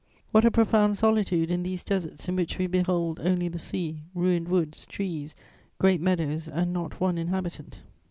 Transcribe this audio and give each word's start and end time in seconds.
"What 0.31 0.45
a 0.45 0.49
profound 0.49 0.97
solitude 0.97 1.51
in 1.51 1.61
these 1.61 1.83
deserts 1.83 2.27
in 2.27 2.35
which 2.35 2.57
we 2.57 2.65
behold 2.65 3.19
only 3.23 3.49
the 3.49 3.59
sea, 3.59 4.01
ruined 4.15 4.47
woods, 4.47 4.87
trees, 4.87 5.35
great 5.77 6.01
meadows, 6.01 6.47
and 6.47 6.73
not 6.73 6.99
one 6.99 7.19
inhabitant! 7.19 7.81